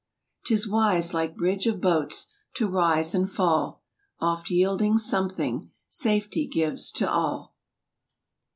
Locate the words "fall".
3.29-3.83